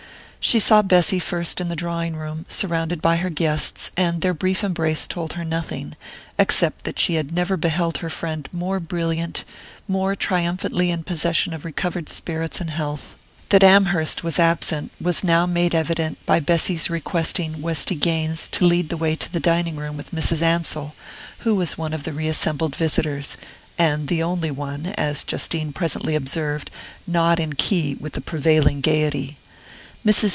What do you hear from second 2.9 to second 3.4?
by her